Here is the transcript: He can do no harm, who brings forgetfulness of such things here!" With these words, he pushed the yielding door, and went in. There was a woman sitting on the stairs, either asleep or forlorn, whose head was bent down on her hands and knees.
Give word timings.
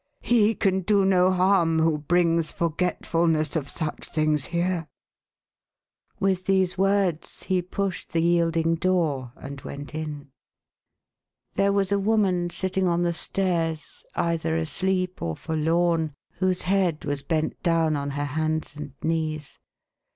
He 0.23 0.55
can 0.55 0.79
do 0.79 1.05
no 1.05 1.29
harm, 1.29 1.77
who 1.77 1.99
brings 1.99 2.51
forgetfulness 2.51 3.55
of 3.55 3.69
such 3.69 4.09
things 4.09 4.45
here!" 4.45 4.87
With 6.19 6.47
these 6.47 6.75
words, 6.75 7.43
he 7.43 7.61
pushed 7.61 8.11
the 8.11 8.23
yielding 8.23 8.73
door, 8.73 9.31
and 9.35 9.61
went 9.61 9.93
in. 9.93 10.31
There 11.53 11.71
was 11.71 11.91
a 11.91 11.99
woman 11.99 12.49
sitting 12.49 12.87
on 12.87 13.03
the 13.03 13.13
stairs, 13.13 14.03
either 14.15 14.57
asleep 14.57 15.21
or 15.21 15.35
forlorn, 15.35 16.15
whose 16.31 16.63
head 16.63 17.05
was 17.05 17.21
bent 17.21 17.61
down 17.61 17.95
on 17.95 18.09
her 18.09 18.25
hands 18.25 18.75
and 18.75 18.93
knees. 19.03 19.59